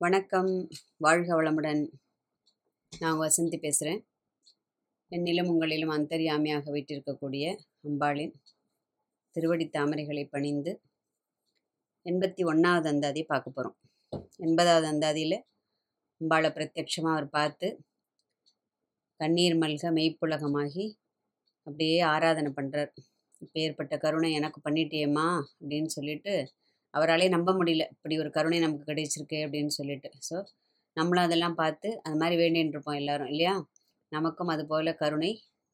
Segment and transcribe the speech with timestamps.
[0.00, 0.50] வணக்கம்.
[0.96, 1.80] வாழ்க வளமுடன்.
[2.92, 4.02] நான் வசந்தி பேசுகிறேன்
[5.12, 7.44] என்னிலும் உங்களிலும் அந்தரியாமையாக வீட்டிருக்கக்கூடிய
[7.88, 8.34] அம்பாளின்
[9.36, 10.72] திருவடி தாமரைகளை பணிந்து
[12.06, 13.76] எண்பத்தி ஒன்றாவது அந்தாதி பார்க்க போகிறோம்
[14.40, 15.38] எண்பதாவது அந்தாதியில்
[16.20, 17.70] அம்பாளை பிரத்யட்சமாக அவர் பார்த்து
[19.20, 20.86] கண்ணீர் மல்க மெய்ப்புலகமாகி
[21.66, 22.92] அப்படியே ஆராதனை பண்ணுறார்
[23.42, 25.28] இப்பேற்பட்ட கருணை எனக்கு பண்ணிட்டேம்மா
[25.60, 26.36] அப்படின்னு சொல்லிட்டு
[26.94, 27.84] அவராலே நம்ப முடியல.
[27.94, 30.10] இப்படி ஒரு கருணை நமக்கு கிடைச்சிருக்கு அப்படின்னு சொல்லிட்டு.
[30.28, 30.36] ஸோ
[30.96, 33.54] நம்மளும் அதெல்லாம் பார்த்து அது மாதிரி வேண்டின்னு இருப்போம் எல்லாரும் இல்லையா?
[34.12, 35.32] நமக்கும் அது போல கருணை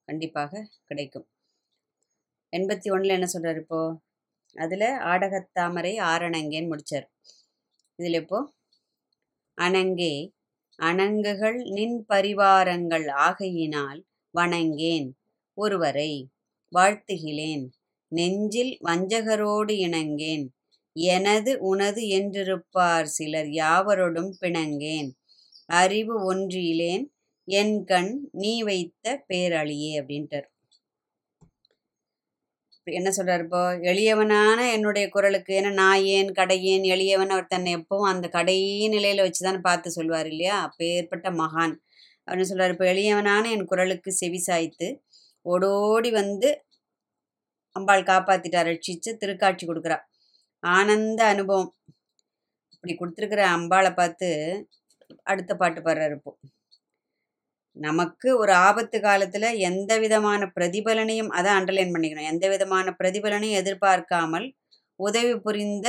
[0.09, 1.27] கண்டிப்பாக கிடைக்கும்.
[2.52, 3.80] எண்பத்தி ஒன்றில் என்ன சொல்கிறார் இப்போ?
[4.57, 7.07] அதில் ஆடகத்தாமரை ஆரணங்கேன்னு முடித்தார்
[7.99, 8.38] இதில் இப்போ
[9.59, 10.15] அணங்கே
[10.79, 14.01] அணங்குகள் நின் பரிவாரங்கள் ஆகையினால்
[14.35, 15.09] வணங்கேன்
[15.59, 16.10] ஒருவரை
[16.73, 17.65] வாழ்த்துகிலேன்
[18.12, 20.45] நெஞ்சில் வஞ்சகரோடு இணங்கேன்
[20.97, 25.11] எனது உனது என்றிருப்பார் சிலர் யாவரோடும் பிணங்கேன்.
[25.66, 27.05] அறிவு ஒன்றியிலேன்
[27.49, 30.49] என் கண் நீ வைத்த பேரழியே அப்படின்ட்டார்.
[32.87, 33.60] என்ன சொல்கிறார் இப்போ?
[33.91, 37.29] எளியவனான என்னுடைய குரலுக்கு ஏன்னா நான் ஏன் கடையேன் எளியவன்?
[37.29, 38.57] அவர் தன்னை எப்பவும் அந்த கடை
[38.95, 40.57] நிலையில வச்சுதான் பார்த்து சொல்வார் இல்லையா?
[40.63, 41.74] அப்பேற்பட்ட மகான்
[42.29, 44.88] அப்படின்னு சொல்கிறார் இப்போ எளியவனான என் குரலுக்கு செவி சாய்த்து
[45.46, 46.51] ஓடோடி வந்து
[47.77, 49.99] அம்பாள் காப்பாத்திட்டா ரட்சிச்சு திருக்காட்சி கொடுக்குறா.
[50.73, 51.70] ஆனந்த அனுபவம்.
[52.74, 54.29] இப்படி கொடுத்துருக்குற அம்பாளை பார்த்து
[55.24, 56.32] அடுத்த பாட்டு பாடுறாரு இப்போ.
[57.76, 62.30] நமக்கு ஒரு ஆபத்து காலத்தில் எந்த விதமான பிரதிபலனையும் அதை அண்டர்லைன் பண்ணிக்கணும்.
[62.32, 64.47] எந்த விதமான பிரதிபலனையும் எதிர்பார்க்காமல்
[65.00, 65.87] உதவி புரிந்த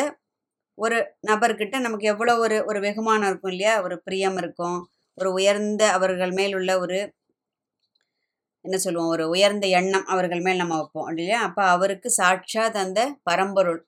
[0.77, 3.75] ஒரு நபர்கிட்ட நமக்கு எவ்வளோ ஒரு ஒரு வெகுமானம் இருக்கும் இல்லையா?
[3.83, 4.79] ஒரு பிரியம் இருக்கும்.
[5.17, 6.97] ஒரு உயர்ந்த அவர்கள் மேல் உள்ள ஒரு
[8.65, 9.07] என்ன சொல்லுவோம்?
[9.07, 11.41] ஒரு உயர்ந்த எண்ணம் அவர்கள் மேல் நம்ம வைப்போம் இல்லையா?
[11.41, 13.81] அப்போ அவருக்கு சாட்சாத் அந்த பரம்பொருள்.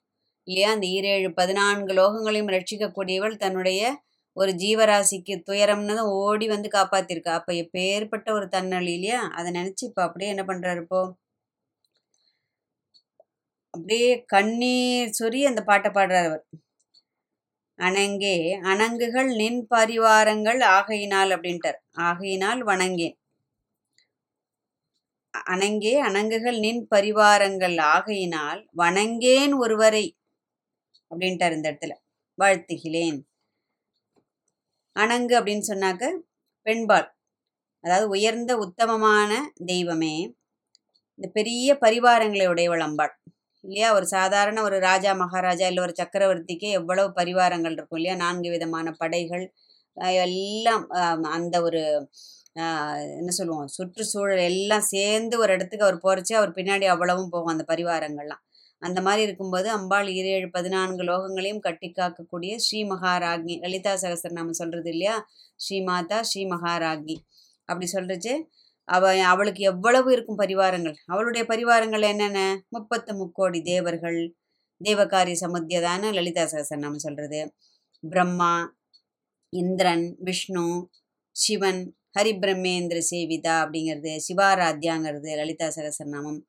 [0.48, 3.82] இல்லையா அந்த ஈரேழு பதினான்கு லோகங்களையும் ரட்சிக்கக்கூடியவள் தன்னுடைய
[4.38, 7.32] ஒரு ஜீவராசிக்கு துயரம்னு தான் ஓடி வந்து காப்பாத்திருக்கா.
[7.40, 9.20] அப்போ எப்பேற்பட்ட ஒரு தன்னல் இல்லையா?
[9.38, 11.02] அதை நினச்சி இப்போ அப்படியே என்ன பண்ணுறாரு இப்போ?
[13.74, 16.44] அப்படியே கண்ணீர் சொறி அந்த பாட்டை பாடுறார் அவர்.
[17.80, 18.36] அணங்கே
[18.72, 21.80] அணங்குகள் நின் பரிவாரங்கள் ஆகையினால் அப்படின்ட்டார்.
[22.10, 23.16] ஆகையினால் வணங்கேன்
[25.54, 30.06] அணங்கே அணங்குகள் நின் பரிவாரங்கள் ஆகையினால் வணங்கேன் ஒருவரை.
[31.12, 31.94] அப்படின்ட்டார் இந்த இடத்துல.
[32.38, 33.20] வாழ்த்துகிறேன்.
[34.96, 36.04] அணங்கு அப்படின்னு சொன்னாக்க
[36.66, 37.10] பெண்பால்
[37.84, 39.32] அதாவது உயர்ந்த உத்தமமான
[39.66, 40.16] தெய்வமே.
[41.20, 43.14] இந்த பெரிய பரிவாரங்களை உடையவள் அம்பாள்.
[43.64, 43.90] இல்லையா?
[43.94, 48.16] ஒரு சாதாரண ஒரு ராஜா மகாராஜா இல்லை ஒரு சக்கரவர்த்திக்கே எவ்வளவு பரிவாரங்கள் இருக்கும் இல்லையா?
[48.16, 49.46] நான்கு விதமான படைகள்
[50.26, 50.84] எல்லாம்
[51.38, 51.82] அந்த ஒரு
[53.20, 53.68] என்ன சொல்லுவோம்?
[53.68, 58.44] சுற்றுச்சூழல் எல்லாம் சேர்ந்து ஒரு இடத்துக்கு அவர் போகிறச்சு அவர் பின்னாடி அவ்வளவும் போகும் அந்த பரிவாரங்கள்லாம்.
[58.82, 65.16] அந்த மாதிரி இருக்கும்போது அம்பாள் ஈரேழு பதினான்கு லோகங்களையும் கட்டி காக்கக்கூடிய ஸ்ரீ மகாராக்னி லலிதா சகசரநாமம் சொல்கிறது இல்லையா?
[65.66, 67.18] ஸ்ரீ மாதா ஸ்ரீ மகாராக்னி
[67.70, 68.34] அப்படி சொல்கிறச்சு
[68.88, 70.96] அவ அவளுக்கு எவ்வளவு இருக்கும் பரிவாரங்கள்?
[71.06, 72.42] அவளுடைய பரிவாரங்கள் என்னென்ன?
[72.76, 74.20] முப்பத்து முக்கோடி தேவர்கள்.
[74.82, 77.40] தேவகாரிய சமுத்தியதான லலிதா சகசரநாமம் சொல்கிறது
[78.04, 78.54] பிரம்மா
[79.54, 80.66] இந்திரன் விஷ்ணு
[81.36, 81.82] சிவன்
[82.18, 86.40] ஹரிபிரம்மேந்திர சேவிதா அப்படிங்கிறது சிவாராத்யாங்கிறது லலிதா சகசரநாமம்.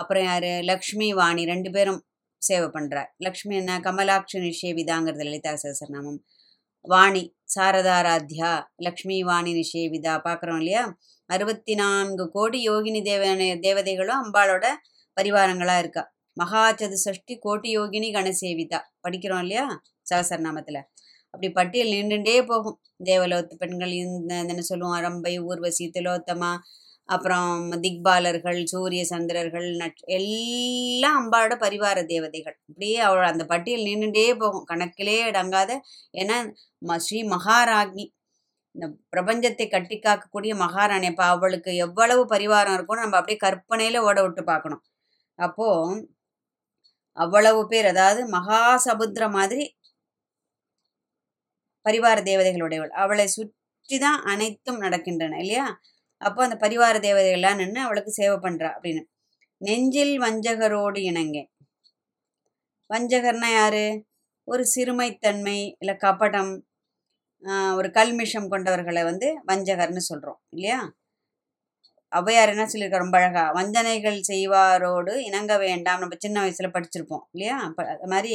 [0.00, 0.50] அப்புறம் யார்?
[0.70, 2.00] லக்ஷ்மி வாணி ரெண்டு பேரும்
[2.42, 3.72] சேவை பண்ணுறார் லக்ஷ்மி என்ன?
[3.86, 6.18] கமலாட்சி நிஷேவிதாங்கிறது லலிதா சகசரநாமம்.
[6.84, 7.22] வாணி
[7.54, 8.50] சாரதாராத்யா
[8.86, 10.84] லக்ஷ்மி வாணி நிஷேவிதா பார்க்குறோம் இல்லையா?
[11.30, 13.22] அறுபத்தி நான்கு கோடி யோகினி தேவ
[13.66, 14.66] தேவதைகளும் அம்பாளோட
[15.16, 16.04] பரிவாரங்களாக இருக்கா?
[16.36, 19.66] மகா சதுசஷ்டி கோட்டி யோகினி கணசேவிதா படிக்கிறோம் இல்லையா?
[20.10, 20.80] சகசரநாமத்தில்.
[21.34, 22.78] அப்படி பட்டியல் நின்றுண்டே போகும்.
[23.04, 24.96] தேவலோத்து பெண்கள் இந்த என்ன சொல்லுவோம்.
[25.00, 26.52] அரம்பை ஊர்வசி திலோத்தமா
[27.08, 27.52] அப்புறம்
[27.84, 32.56] திக்பாலர்கள் சூரிய சந்திரர்கள் நட் எல்லாம் அம்பாளோட பரிவார தேவதைகள்.
[32.68, 34.66] அப்படியே அவள் அந்த பட்டியல் நின்றுட்டே போகும்.
[34.72, 35.70] கணக்கிலே அடங்காத
[36.22, 36.36] ஏன்னா
[37.06, 38.06] ஸ்ரீ மகாராக்னி
[38.74, 41.08] இந்த பிரபஞ்சத்தை கட்டி காக்கக்கூடிய மகாராணி.
[41.12, 44.82] அப்போ அவளுக்கு எவ்வளவு பரிவாரம் இருக்கும்னு நம்ம அப்படியே கற்பனையில் ஓட விட்டு பார்க்கணும்.
[45.38, 46.02] அப்போது
[47.16, 49.64] அவ்வளவு பேர் அதாவது மகாசமுத்திர மாதிரி
[51.86, 55.66] பரிவார தேவதைகளுடையவள் அவளை சுற்றி தான் அனைத்தும் நடக்கின்றன இல்லையா?
[56.20, 59.02] அப்போ அந்த பரிவார தேவதைகள்லாம் நின்று அவளுக்கு சேவை பண்ணுறா அப்படின்னு.
[59.60, 61.38] நெஞ்சில் வஞ்சகரோடு இணங்க.
[62.90, 63.84] வஞ்சகர்னா யாரு?
[64.48, 66.52] ஒரு சிறுமைத்தன்மை இல்லை கபடம்
[67.78, 70.78] ஒரு கல்மிஷம் கொண்டவர்களை வந்து வஞ்சகர்னு சொல்கிறோம் இல்லையா?
[72.12, 76.00] ஔவையார் என்ன சொல்லியிருக்க ரொம்ப அழகா வஞ்சனைகள் செய்வாரோடு இணங்க வேண்டாம்.
[76.02, 77.56] நம்ம சின்ன வயசில் படிச்சிருப்போம் இல்லையா?
[77.94, 78.34] அது மாதிரி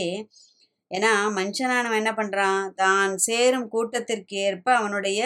[0.91, 5.19] ஏன்னா மனுஷனானவன் என்ன பண்ணுறான் தான் சேரும் கூட்டத்திற்கு ஏற்ப அவனுடைய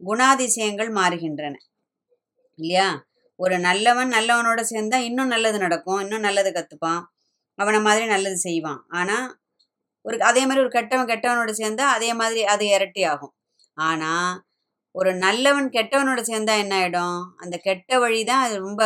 [0.00, 1.54] குணாதிசயங்கள் மாறுகின்றன.
[2.58, 2.88] இல்லையா?
[3.38, 7.02] ஒரு நல்லவன் நல்லவனோட சேர்ந்தா இன்னும் நல்லது நடக்கும் இன்னும் நல்லது கற்றுப்பான்
[7.58, 8.80] அவனை மாதிரி நல்லது செய்வான்.
[8.98, 9.26] ஆனால்
[10.04, 13.34] ஒரு அதே மாதிரி ஒரு கெட்டவன் கெட்டவனோட சேர்ந்தா அதே மாதிரி அது இரட்டி ஆகும்
[13.76, 14.32] ஆனால்
[14.94, 18.82] ஒரு நல்லவன் கெட்டவனோட சேர்ந்தா என்ன ஆகிடும் அந்த கெட்ட வழி தான் அது ரொம்ப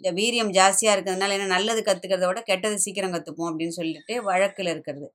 [0.00, 5.08] இந்த வீரியம் ஜாஸ்தியாக இருக்கிறதுனால என்ன நல்லது கற்றுக்கிறத விட கெட்டதை சீக்கிரம் கற்றுப்போம் அப்படின்னு சொல்லிட்டு வழக்கில் இருக்கிறது.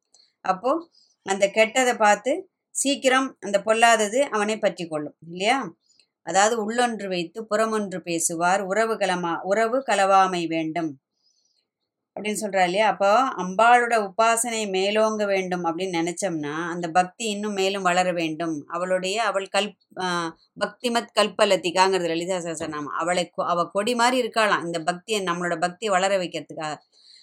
[0.46, 0.84] அப்போது
[1.26, 2.32] அந்த கெட்டதை பார்த்து
[2.76, 5.58] சீக்கிரம் அந்த பொல்லாதது அவனை பற்றி கொள்ளும் இல்லையா?
[6.26, 8.62] அதாவது உள்ளொன்று வைத்து புறமொன்று பேசுவார்.
[8.62, 11.00] உறவு கலமா உறவு கலவாமை வேண்டும்.
[12.16, 12.88] அப்படின்னு சொல்கிறா இல்லையா?
[12.88, 18.66] அப்போ அம்பாளோட உபாசனை மேலோங்க வேண்டும் அப்படின்னு நினச்சோம்னா அந்த பக்தி இன்னும் மேலும் வளர வேண்டும்.
[18.68, 19.76] அவளுடைய அவள் கல்
[20.66, 24.66] பக்திமத் கல்பலத்திகாங்கிறது லலிதா சகசரநாமம் அவளை கொ- கொடி மாதிரி இருக்காளாம்.
[24.66, 26.76] இந்த பக்தியை நம்மளோட பக்தியை வளர வைக்கிறதுக்காக.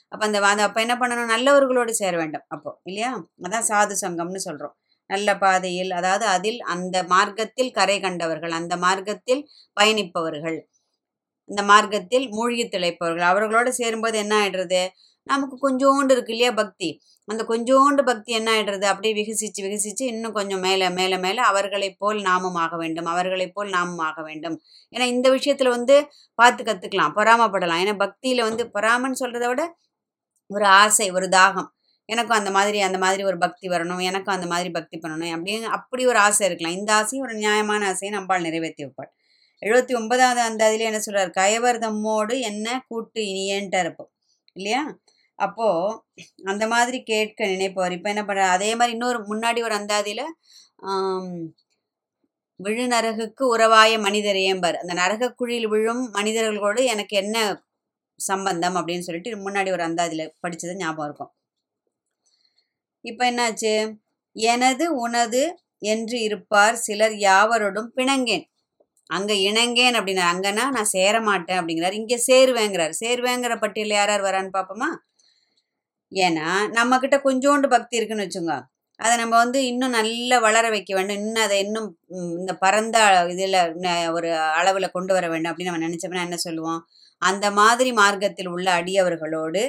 [0.09, 1.39] அப்போ அந்த அந்த அப்போ என்ன பண்ணணும்?
[1.39, 2.43] நல்லவர்களோடு சேர வேண்டும்.
[2.49, 3.27] அப்போ இல்லையா?
[3.43, 4.77] அதான் சாது சங்கம்னு சொல்கிறோம்
[5.13, 9.43] நல்ல பாதையில் அதாவது அதில் அந்த மார்க்கத்தில் கரை கண்டவர்கள் அந்த மார்க்கத்தில்
[9.77, 10.59] பயணிப்பவர்கள்
[11.49, 14.83] இந்த மார்க்கத்தில் மூழ்கி திளைப்பவர்கள் அவர்களோட சேரும்போது என்ன ஆயிடுறது?
[15.27, 16.89] நமக்கு கொஞ்சோண்டு இருக்கு இல்லையா பக்தி.
[17.29, 18.87] அந்த கொஞ்சோண்டு பக்தி என்ன ஆயிடுறது?
[18.93, 23.71] அப்படியே விகசிச்சு விகசிச்சு இன்னும் கொஞ்சம் மேலே மேலே மேலே அவர்களைப் போல் நாமும் ஆக வேண்டும் அவர்களைப் போல்
[23.71, 24.57] நாமும் ஆக வேண்டும்.
[24.93, 25.97] ஏன்னா இந்த விஷயத்துல வந்து
[26.39, 27.83] பார்த்து கத்துக்கலாம் பொறாமப்படலாம்.
[27.85, 29.65] ஏன்னா பக்தியில வந்து பொறாமன்னு சொல்றதை விட
[30.51, 31.71] ஒரு ஆசை ஒரு தாகம்.
[32.09, 36.03] எனக்கும் அந்த மாதிரி அந்த மாதிரி ஒரு பக்தி வரணும் எனக்கும் அந்த மாதிரி பக்தி பண்ணணும் அப்படின்னு அப்படி
[36.07, 36.77] ஒரு ஆசை இருக்கலாம்.
[36.79, 39.11] இந்த ஆசையும் ஒரு நியாயமான ஆசையை நம்பால் நிறைவேற்றி வைப்பாள்.
[39.63, 41.31] எழுபத்தி ஒன்பதாவது அந்த அதில் என்ன சொல்றார்?
[41.41, 44.11] கயவர் தம்மோடு என்ன கூட்டு இனியன்ட்டு இருப்போம்.
[44.57, 44.83] இல்லையா?
[45.39, 45.67] அப்போ
[46.45, 47.95] அந்த மாதிரி கேட்க நினைப்பவர்.
[47.97, 50.23] இப்போ என்ன பண்ற அதே மாதிரி இன்னொரு முன்னாடி ஒரு அந்தாதியில
[52.61, 57.37] விழுநரகுக்கு உறவாய மனிதர் ஏம்பார் அந்த நரக குழியில் விழும் மனிதர்களோடு எனக்கு என்ன
[58.21, 61.33] சம்பந்தம் அப்படின்னு சொல்லிட்டு முன்னாடி ஒரு அந்தாதியில படிச்சது ஞாபகம் இருக்கும்.
[63.05, 63.75] இப்போ என்னாச்சு?
[64.37, 65.43] எனது உனது
[65.93, 68.45] என்று இருப்பார் சிலர் யாவரோடும் பிணங்கேன்.
[69.11, 71.99] அங்கே இணங்கேன் அப்படின்னா அங்கன்னா நான் சேர மாட்டேன் அப்படிங்கிறார்.
[72.01, 72.95] இங்கே சேருவேங்கிறார்.
[73.03, 74.91] சேருவேங்கிற பட்டியல் யார் யார் வரான்னு பார்ப்போமா?
[76.13, 78.55] ஏன்னா நம்மக்கிட்ட கொஞ்சோண்டு பக்தி இருக்குன்னு வச்சுங்க
[79.01, 81.19] அதை நம்ம வந்து இன்னும் நல்லா வளர வைக்க வேண்டும்.
[81.21, 81.89] இன்னும் அதை இன்னும்
[82.41, 82.97] இந்த பரந்த
[83.33, 83.57] இதில்
[84.17, 84.29] ஒரு
[84.61, 86.81] அளவில் கொண்டு வர வேண்டும் அப்படின்னு நம்ம நினச்சோம்னா என்ன சொல்லுவோம்?
[87.23, 89.63] அந்த மாதிரி மார்க்கத்தில் உள்ள அடியவர்களோடு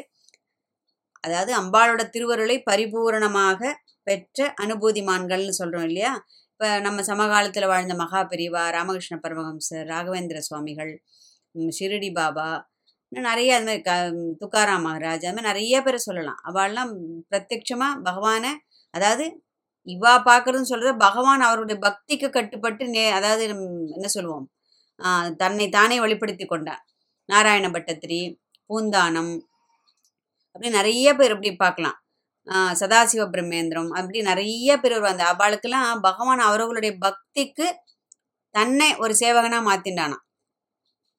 [1.23, 3.59] அதாவது அம்பாளோட திருவருளை பரிபூரணமாக
[4.07, 6.13] பெற்ற அனுபூதிமான்கள்னு சொல்கிறோம் இல்லையா?
[6.53, 10.91] இப்போ நம்ம சமகாலத்தில் வாழ்ந்த மகா பெரிவா ராமகிருஷ்ண பரமஹம்சர் ராகவேந்திர சுவாமிகள்
[11.77, 12.47] ஷிரடி பாபா
[13.11, 13.91] இன்னும் நிறைய அது மாதிரி க
[14.41, 16.39] துக்காராம் மகாராஜ் அது மாதிரி நிறைய பேரை சொல்லலாம்.
[16.49, 16.91] அவள்லாம்
[17.31, 18.51] பிரத்யட்சமாக பகவானை
[18.93, 19.25] அதாவது
[19.87, 23.43] இவா பார்க்குறதுன்னு சொல்றது பகவான் அவருடைய பக்திக்கு கட்டுப்பட்டு நே அதாவது
[23.97, 24.45] என்ன சொல்லுவோம்?
[25.41, 26.81] தன்னை தானே வெளிப்படுத்தி கொண்டார்.
[27.29, 28.19] நாராயண பட்டத்திரி
[28.69, 29.31] பூந்தானம்
[30.53, 32.03] அப்படி நிறைய பேர் இப்படி பார்க்கலாம்.
[32.51, 35.35] சதாசிவ பிரம்மேந்திரம் அப்படி நிறைய பேர் வருவாங்க.
[35.38, 37.63] அவளுக்கெல்லாம் பகவான் அவர்களுடைய பக்திக்கு
[38.50, 40.21] தன்னை ஒரு சேவகனாக மாற்றிண்டானான்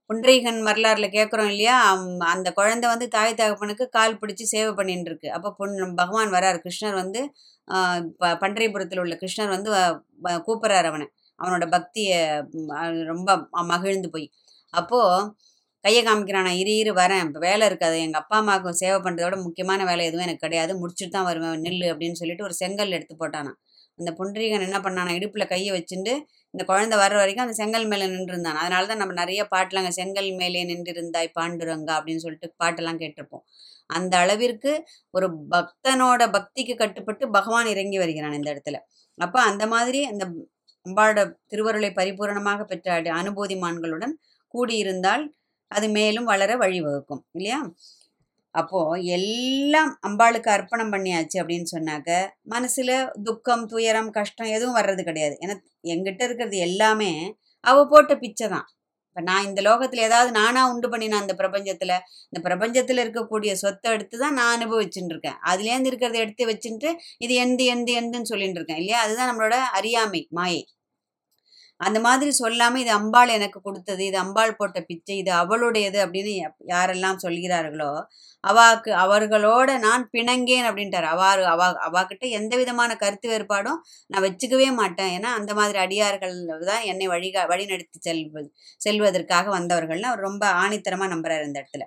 [0.08, 1.94] புண்டரீகன் வரலாறுல கேட்குறோம் இல்லையா?
[1.94, 5.32] அம்- அந்த குழந்தை வந்து தாய் தகப்பனுக்கு கால் பிடிச்சி சேவை பண்ணிட்டு இருக்கு.
[5.32, 6.60] அப்போ பொன் பகவான் வரார்.
[6.62, 7.32] கிருஷ்ணர் வந்து
[8.18, 9.72] ப- பண்டரிபுரத்தில் உள்ள கிருஷ்ணர் வந்து
[10.22, 11.10] கூப்பிட்றாரு அவனை.
[11.42, 12.42] அவனோட பக்தியை
[13.04, 14.30] ரொம்ப மகிழ்ந்து போய்.
[14.70, 15.34] அப்போது
[15.84, 17.22] கையை காமிக்கிறான் நான் இரு இரு வரேன்.
[17.26, 17.96] இப்போ வேலை இருக்காது.
[18.06, 20.72] எங்கள் அப்பா அம்மாவுக்கு சேவை பண்ணுறதோட முக்கியமான வேலை எதுவும் எனக்கு கிடையாது.
[20.82, 21.58] முடிச்சுட்டு தான் வருவேன்.
[21.66, 23.58] நெல் அப்படின்னு சொல்லிட்டு ஒரு செங்கல் எடுத்து போட்டானான்
[23.98, 26.12] அந்த புன்றீகன் என்ன பண்ணானா இடுப்பில் கையை வச்சுட்டு
[26.54, 28.58] இந்த குழந்தை வர்ற வரைக்கும் அந்த செங்கல் மேலே நின்றுருந்தான்.
[28.62, 33.44] அதனால தான் நம்ம நிறைய பாட்டுலாங்க செங்கல் மேலே நின்றிருந்தாய் பாண்டுரங்கா அப்படின்னு சொல்லிட்டு பாட்டெல்லாம் கேட்டிருப்போம்.
[33.90, 34.72] அந்த அளவிற்கு
[35.14, 38.78] ஒரு பக்தனோட பக்திக்கு கட்டுப்பட்டு பகவான் இறங்கி வருகிறான் இந்த இடத்துல.
[39.18, 40.24] அப்போ அந்த மாதிரி அந்த
[40.86, 41.20] அம்பாளோட
[41.52, 44.14] திருவருளை பரிபூரணமாக பெற்ற அனுபூதிமான்களுடன்
[44.54, 45.24] கூடியிருந்தால்
[45.74, 47.60] அது மேலும் வளர வழிவகுக்கும் இல்லையா?
[48.54, 48.80] அப்போ
[49.16, 52.10] எல்லாம் அம்பாளுக்கு அர்ப்பணம் பண்ணியாச்சு அப்படின்னு சொன்னாக்க
[52.54, 52.90] மனசுல
[53.28, 55.34] துக்கம் துயரம் கஷ்டம் எதுவும் வர்றது கிடையாது.
[55.44, 55.56] ஏன்னா
[55.94, 57.12] எங்கிட்ட இருக்கிறது எல்லாமே
[57.64, 58.66] அவ போட்ட பிச்சை தான்.
[59.08, 61.94] இப்போ நான் இந்த லோகத்தில் ஏதாவது நானாக உண்டு பண்ணினேன் அந்த பிரபஞ்சத்தில்
[62.28, 65.38] இந்த பிரபஞ்சத்தில் இருக்கக்கூடிய சொத்தை எடுத்து தான் நான் அனுபவிச்சுட்டு இருக்கேன்.
[65.50, 66.90] அதுலேருந்து இருக்கிறத எடுத்து வச்சுட்டு
[67.26, 69.00] இது எந்த எந்த எந்தன்னு சொல்லிட்டு இருக்கேன் இல்லையா?
[69.04, 70.62] அதுதான் நம்மளோட அறியாமை மாயை.
[71.80, 76.32] அந்த மாதிரி சொல்லாம இது அம்பாள் எனக்கு கொடுத்தது இது அம்பாள் போட்ட பிச்சை இது அவளுடையது அப்படின்னு
[76.72, 77.90] யாரெல்லாம் சொல்கிறார்களோ
[78.44, 81.06] அவாக்கு அவர்களோட நான் பிணங்கேன் அப்படின்ட்டார்.
[81.14, 83.78] அவாறு அவா அவாக்கிட்ட எந்த விதமான கருத்து வேறுபாடும்
[84.10, 85.12] நான் வச்சுக்கவே மாட்டேன்.
[85.16, 86.36] ஏன்னா அந்த மாதிரி அடியார்கள்
[86.70, 88.48] தான் என்னை வழிகா வழி நடத்தி செல்வது
[88.80, 91.86] செல்வதற்காக வந்தவர்கள்னு அவர் ரொம்ப ஆணித்தரமா நம்புறாரு இந்த இடத்துல.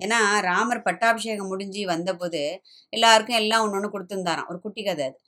[0.00, 0.18] ஏன்னா
[0.48, 2.42] ராமர் பட்டாபிஷேகம் முடிஞ்சு வந்தபோது
[2.92, 4.50] எல்லாருக்கும் எல்லாம் ஒன்று ஒன்று கொடுத்துருந்தாராம்.
[4.52, 5.18] ஒரு குட்டி கதை அது.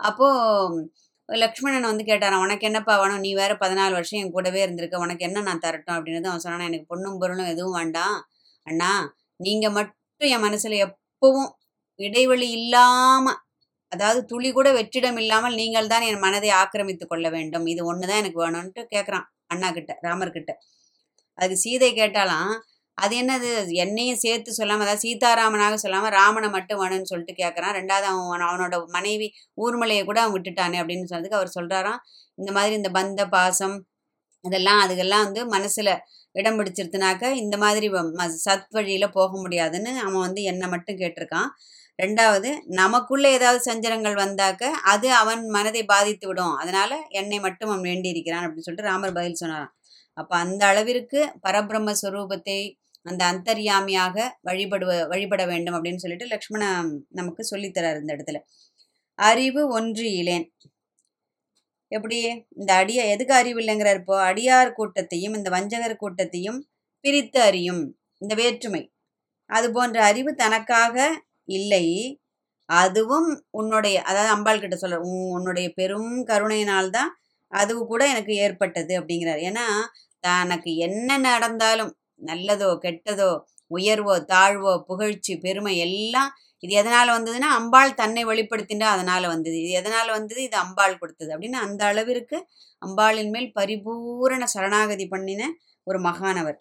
[0.00, 0.82] அப்போது
[1.28, 3.20] லக்ஷ்மணன் வந்து கேட்டாராம் உனக்கு என்னப்பா வேணும்?
[3.20, 4.98] நீ வேற பதினாலு வருஷம் என் கூடவே இருந்திருக்க.
[4.98, 5.96] உனக்கு என்ன நான் தரட்டும்?
[5.96, 6.68] அப்படின்னு அவன் சொன்னான்.
[6.70, 8.16] எனக்கு பொண்ணும் பொருளும் எதுவும் வேண்டாம்.
[8.66, 8.90] அண்ணா
[9.40, 11.50] நீங்க மட்டும் என் மனசுல எப்பவும்
[12.00, 13.26] இடைவெளி இல்லாம
[13.92, 17.66] அதாவது துளி கூட வெற்றிடம் இல்லாமல் நீங்கள் தான் என் மனதை ஆக்கிரமித்து கொள்ள வேண்டும்.
[17.66, 20.52] இது ஒண்ணுதான் எனக்கு வேணும்ன்ட்டு கேட்குறான் அண்ணா கிட்ட ராமர் கிட்ட.
[21.38, 22.52] அதுக்கு சீதை கேட்டாலாம்
[22.98, 23.50] அது என்னது?
[23.74, 29.28] என்னையும் சேர்த்து சொல்லாமல் அதாவது சீதாராமனாக சொல்லாமல் ராமனை மட்டும் வேணும்னு சொல்லிட்டு கேட்குறான் ரெண்டாவது அவன் அவனோட மனைவி
[29.62, 32.00] ஊர்மலையை கூட அவன் விட்டுட்டானே அப்படின்னு சொன்னதுக்கு அவர் சொல்கிறாராம்
[32.34, 33.76] இந்த மாதிரி இந்த பந்த பாசம்
[34.44, 35.92] இதெல்லாம் அதுக்கெல்லாம் வந்து மனசில்
[36.32, 41.48] இடம் பிடிச்சிருத்துனாக்க இந்த மாதிரி வ- ம- சத் வழியில் போக முடியாதுன்னு அவன் வந்து என்னை மட்டும் கேட்டிருக்கான்.
[42.02, 46.54] ரெண்டாவது நமக்குள்ளே ஏதாவது சஞ்சலங்கள் வந்தாக்க அது அவன் மனதை பாதித்து விடும்.
[46.54, 49.72] அதனால் என்னை மட்டும் அவன் வேண்டி இருக்கிறான் அப்படின்னு சொல்லிட்டு ராமர் பதில் சொன்னாராம்.
[50.16, 52.58] அப்போ அந்த அளவிற்கு பரபிரம்ம ஸ்வரூபத்தை
[53.08, 56.64] அந்த அந்தர்யாமியாக வழிபடுவ வழிபட வேண்டும் அப்படின்னு சொல்லிட்டு லக்ஷ்மண
[57.10, 58.38] நமக்கு சொல்லித்தரார் இந்த இடத்துல.
[59.18, 60.46] அறிவு ஒன்று இலேன்.
[61.92, 62.18] எப்படி?
[62.56, 64.16] இந்த அடிய எதுக்கு அறிவு இல்லைங்கிறார் இப்போ?
[64.32, 66.60] அடியார் கூட்டத்தையும் இந்த வஞ்சகர் கூட்டத்தையும்
[67.04, 67.82] பிரித்து அறியும்
[68.18, 68.82] இந்த வேற்றுமை.
[69.50, 70.96] அது போன்ற அறிவு தனக்காக
[71.48, 71.86] இல்லை.
[72.68, 77.10] அதுவும் உன்னுடைய அதாவது அம்பாள் கிட்ட சொல்ற உன் உன்னுடைய பெரும் கருணையினால்தான்
[77.52, 79.40] அது கூட எனக்கு ஏற்பட்டது அப்படிங்கிறார்.
[79.48, 79.66] ஏன்னா
[80.24, 81.92] தனக்கு என்ன நடந்தாலும்
[82.26, 83.30] நல்லதோ கெட்டதோ
[83.70, 89.60] உயர்வோ தாழ்வோ புகழ்ச்சி பெருமை எல்லாம் இது எதனால் வந்ததுன்னா அம்பாள் தன்னை வெளிப்படுத்தின்றா அதனால் வந்தது.
[89.60, 90.42] இது எதனால் வந்தது?
[90.42, 92.48] இது அம்பாள் கொடுத்தது அப்படின்னு அந்த அளவிற்கு
[92.86, 95.42] அம்பாளின் மேல் பரிபூரண சரணாகதி பண்ணின
[95.84, 96.58] ஒரு மகானவர்.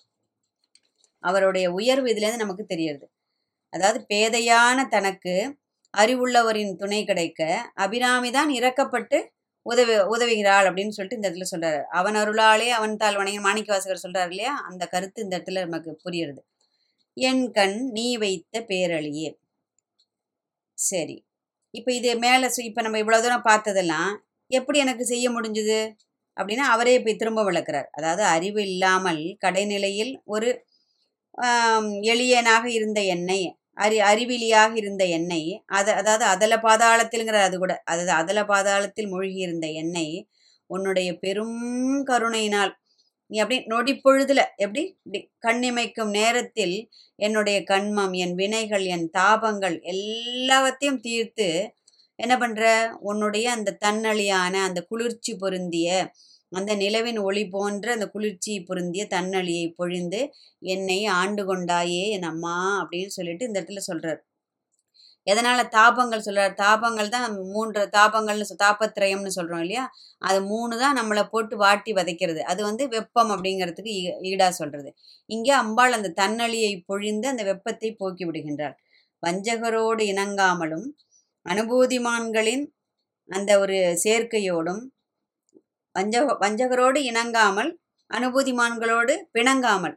[1.19, 3.05] அவருடைய உயர்வு இதுலேருந்து நமக்கு தெரியுது.
[3.69, 5.57] அதாவது பேதையான தனக்கு
[5.97, 9.17] அறிவுள்ளவரின் துணை கிடைக்க அபிராமிதான் இறக்கப்பட்டு
[9.67, 11.81] உதவி உதவுகிறாள் அப்படின்னு சொல்லிட்டு இந்த இடத்துல சொல்றாரு.
[11.99, 14.53] அவன் அருளாலே அவன் தாள் மாணிக்க மாணிக்கவாசகர் சொல்றாரு இல்லையா?
[14.69, 16.41] அந்த கருத்து இந்த இடத்துல நமக்கு புரியுறது.
[17.17, 19.29] என் கண் நீ வைத்த பேரழியே.
[20.77, 21.17] சரி.
[21.73, 24.11] இப்போ இது மேலே இப்போ நம்ம இவ்வளோ தூரம் பார்த்ததெல்லாம்
[24.51, 25.79] எப்படி எனக்கு செய்ய முடிஞ்சுது?
[26.37, 27.87] அப்படின்னா அவரே போய் திரும்ப விளக்குறார்.
[27.97, 30.49] அதாவது அறிவு இல்லாமல் கடைநிலையில் ஒரு
[32.13, 33.39] எளியனாக இருந்த என்னை
[33.77, 35.41] அறி அறிவிலியாக இருந்த என்னை
[35.71, 40.07] அது அதாவது அதல பாதாளத்தில்ங்கிற அது கூட அதாவது அதல பாதாளத்தில் மூழ்கி இருந்த என்னை
[40.69, 41.57] உன்னுடைய பெரும்
[42.09, 42.73] கருணையினால்
[43.31, 44.83] நீ அப்படி நொடி பொழுதுல எப்படி?
[44.97, 46.75] இப்படி கண்ணிமைக்கும் நேரத்தில்
[47.19, 51.47] என்னுடைய கண்மம் என் வினைகள் என் தாபங்கள் எல்லாவற்றையும் தீர்த்து
[52.19, 52.63] என்ன பண்ற?
[53.09, 55.89] உன்னுடைய அந்த தன்னழியான அந்த குளிர்ச்சி பொருந்திய
[56.49, 63.07] அந்த நிலவின் ஒளி போன்ற அந்த குளிர்ச்சி பொருந்திய தன்னழியை பொழிந்து என்னை ஆண்டு கொண்டாயே என் அம்மா அப்படின்னு
[63.07, 64.17] சொல்லிட்டு இந்த இடத்துல சொல்றார்.
[65.31, 66.53] எதனால தாபங்கள் சொல்றார்?
[66.53, 69.91] தாபங்கள் தான் மூன்று தாபங்கள்னு தாபத்திரயம்னு சொல்றோம் இல்லையா?
[70.17, 72.39] அது மூணு தான் நம்மளை போட்டு வாட்டி வதைக்கிறது.
[72.39, 74.93] அது வந்து வெப்பம் அப்படிங்கிறதுக்கு ஈ- ஈடா சொல்றது.
[75.25, 78.75] இங்கே அம்பாள் அந்த தன்னழியை பொழிந்து அந்த வெப்பத்தை போக்கி விடுகின்றாள்.
[79.27, 80.89] வஞ்சகரோடு இணங்காமலும்
[81.49, 82.75] அனுபூதிமான்களின்
[83.29, 84.85] அந்த ஒரு சேர்க்கையோடும்
[85.97, 87.71] வஞ்சக வஞ்சகரோடு இணங்காமல்
[88.11, 89.95] அனுபூதிமான்களோடு பிணங்காமல்.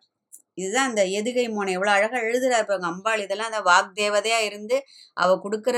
[0.60, 1.72] இதுதான் அந்த எதுகை மோனை.
[1.78, 3.20] எவ்வளோ அழகாக எழுதுறாரு பாருங்க அம்பாள்.
[3.26, 4.76] இதெல்லாம் அந்த வாக்தேவதையாக இருந்து
[5.22, 5.76] அவள் கொடுக்குற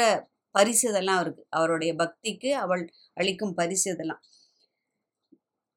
[0.55, 1.43] பரிசு இதெல்லாம் அவருக்கு.
[1.57, 2.83] அவருடைய பக்திக்கு அவள்
[3.21, 4.23] அளிக்கும் பரிசு இதெல்லாம்.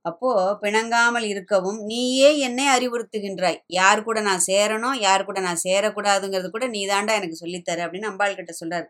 [0.06, 0.32] அப்போ
[0.64, 3.60] பிணங்காமல் இருக்கவும் நீயே என்னை அறிவுறுத்துகின்றாய்.
[3.80, 8.38] யார் கூட நான் சேரணும் யார் கூட நான் சேரக்கூடாதுங்கிறது கூட நீ தாண்டா எனக்கு சொல்லித்தர அப்படின்னு அம்பாள்
[8.40, 8.88] கிட்ட சொல்றாரு.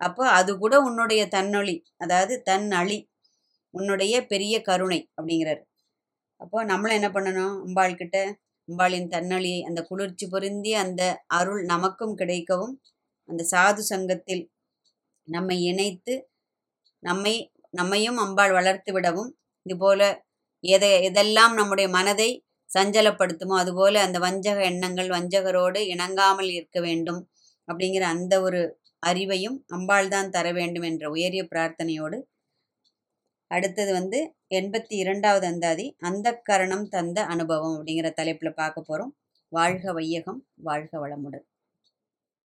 [0.00, 2.98] அப்போ அது கூட உன்னுடைய தன்னொளி அதாவது தன் அழி
[3.74, 5.62] உன்னுடைய பெரிய கருணை அப்படிங்கிறாரு.
[6.40, 7.54] அப்போ நம்மளும் என்ன பண்ணணும்?
[7.66, 8.16] அம்பாள் கிட்ட
[8.68, 11.02] அம்பாளின் தன்னொளி அந்த குளிர்ச்சி பொருந்தி அந்த
[11.38, 12.74] அருள் நமக்கும் கிடைக்கவும்
[13.28, 14.44] அந்த சாது சங்கத்தில்
[15.28, 16.14] நம்மை இணைத்து
[17.02, 17.34] நம்மை
[17.74, 19.30] நம்மையும் அம்பாள் வளர்த்து விடவும்
[19.66, 20.02] இதுபோல
[20.64, 22.30] எதை எதெல்லாம் நம்முடைய மனதை
[22.70, 27.20] சஞ்சலப்படுத்துமோ அதுபோல அந்த வஞ்சக எண்ணங்கள் வஞ்சகரோடு இணங்காமல் இருக்க வேண்டும்
[27.68, 28.60] அப்படிங்கிற அந்த ஒரு
[29.02, 32.18] அறிவையும் அம்பாள் தான் தர வேண்டும் என்ற உயரிய பிரார்த்தனையோடு
[33.54, 34.18] அடுத்தது வந்து
[34.54, 39.14] எண்பத்தி இரண்டாவது அந்தாதி அந்த கரணம் தந்த அனுபவம் அப்படிங்கிற தலைப்பில் பார்க்க போகிறோம்
[39.52, 41.46] வாழ்க வையகம் வாழ்க வளமுடன்.